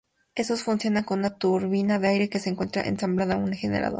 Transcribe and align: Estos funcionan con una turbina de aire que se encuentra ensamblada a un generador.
Estos 0.33 0.63
funcionan 0.63 1.03
con 1.03 1.19
una 1.19 1.37
turbina 1.37 1.99
de 1.99 2.07
aire 2.07 2.27
que 2.27 2.39
se 2.39 2.49
encuentra 2.49 2.81
ensamblada 2.81 3.35
a 3.35 3.37
un 3.37 3.53
generador. 3.53 3.89